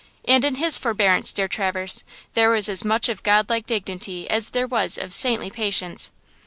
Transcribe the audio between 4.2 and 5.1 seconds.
as there was